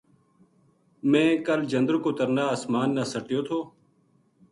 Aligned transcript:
میں 1.11 1.29
کل 1.45 1.65
جندر 1.71 1.95
کو 2.03 2.11
ترنا 2.17 2.43
اسمان 2.55 2.89
نا 2.95 3.03
سٹیو 3.11 3.41
تھو 3.47 3.59